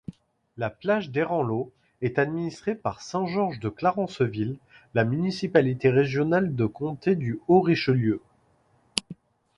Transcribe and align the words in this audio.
La 0.57 0.71
Plage-Desranleau 0.71 1.71
est 2.01 2.17
administré 2.17 2.73
par 2.73 3.03
Saint-Georges-de-Clarenceville, 3.03 4.57
la 4.95 5.03
municipalité 5.03 5.91
régionale 5.91 6.55
de 6.55 6.65
comté 6.65 7.15
du 7.15 7.39
Haut-Richelieu. 7.47 8.19